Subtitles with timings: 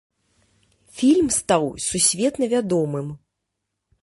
[0.97, 3.07] Фільм стаў сусветна вядомым.